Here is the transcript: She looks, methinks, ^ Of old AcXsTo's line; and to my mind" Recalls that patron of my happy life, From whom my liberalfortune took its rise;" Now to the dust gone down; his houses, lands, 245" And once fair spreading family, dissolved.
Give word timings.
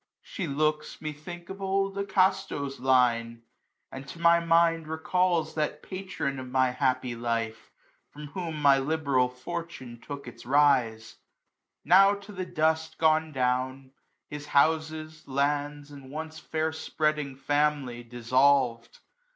She 0.23 0.47
looks, 0.47 0.99
methinks, 0.99 1.47
^ 1.49 1.49
Of 1.53 1.61
old 1.61 1.95
AcXsTo's 1.95 2.79
line; 2.79 3.43
and 3.91 4.07
to 4.07 4.19
my 4.19 4.39
mind" 4.39 4.87
Recalls 4.87 5.53
that 5.53 5.83
patron 5.83 6.39
of 6.39 6.49
my 6.49 6.71
happy 6.71 7.15
life, 7.15 7.71
From 8.09 8.25
whom 8.29 8.59
my 8.59 8.79
liberalfortune 8.79 10.01
took 10.03 10.27
its 10.27 10.43
rise;" 10.43 11.17
Now 11.85 12.15
to 12.15 12.31
the 12.31 12.47
dust 12.47 12.97
gone 12.97 13.31
down; 13.31 13.91
his 14.27 14.47
houses, 14.47 15.27
lands, 15.27 15.89
245" 15.89 15.93
And 16.01 16.11
once 16.11 16.39
fair 16.39 16.73
spreading 16.73 17.35
family, 17.35 18.01
dissolved. 18.01 18.97